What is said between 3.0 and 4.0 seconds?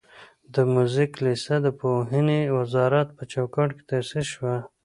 په چوکاټ کې